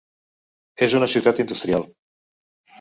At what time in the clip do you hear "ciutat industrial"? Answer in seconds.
1.15-1.87